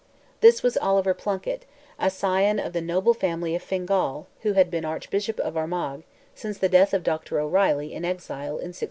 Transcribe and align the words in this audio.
This 0.39 0.63
was 0.63 0.77
Oliver 0.77 1.13
Plunkett, 1.13 1.67
a 1.99 2.09
scion 2.09 2.57
of 2.57 2.73
the 2.73 2.81
noble 2.81 3.13
family 3.13 3.53
of 3.53 3.61
Fingal, 3.61 4.25
who 4.39 4.53
had 4.53 4.71
been 4.71 4.83
Archbishop 4.83 5.39
of 5.39 5.55
Armagh, 5.55 6.01
since 6.33 6.57
the 6.57 6.69
death 6.69 6.95
of 6.95 7.03
Dr. 7.03 7.39
O'Reilly, 7.39 7.93
in 7.93 8.03
exile, 8.03 8.57
in 8.57 8.73
1669. 8.73 8.79